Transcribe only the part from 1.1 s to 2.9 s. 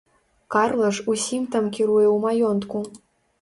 усім там кіруе ў маёнтку.